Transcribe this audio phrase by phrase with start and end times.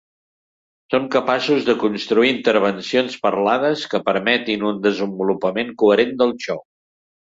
[0.93, 6.65] Són capaços de construir intervencions parlades que permetin un desenvolupament coherent del xou.